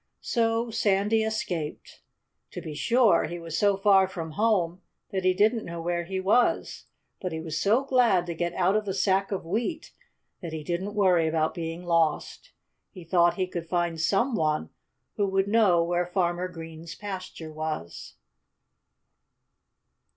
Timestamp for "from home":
4.07-4.81